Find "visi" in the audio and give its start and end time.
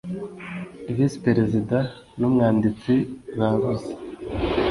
0.95-1.17